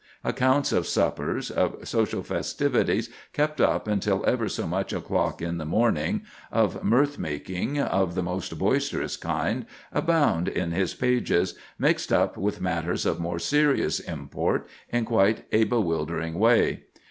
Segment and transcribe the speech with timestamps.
[0.23, 5.63] Accounts of suppers, of social festivities kept up until ever so much o'clock in the
[5.65, 12.59] morning, of mirthmaking of the most boisterous kind, abound in his pages, mixed up with
[12.59, 16.81] matters of more serious import in quite a bewildering way.